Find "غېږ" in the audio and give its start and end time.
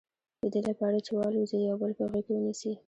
2.11-2.23